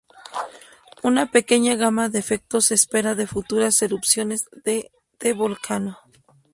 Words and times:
Una 1.03 1.27
pequeña 1.27 1.75
gama 1.75 2.09
de 2.09 2.17
efectos 2.17 2.65
se 2.65 2.73
espera 2.73 3.13
de 3.13 3.27
futuras 3.27 3.79
erupciones 3.83 4.49
de 4.63 4.89
The 5.19 5.33
Volcano. 5.33 5.99